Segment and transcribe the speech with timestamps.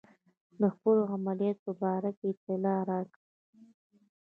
[0.61, 3.25] د خپلو عملیاتو په باره کې اطلاع راکړئ.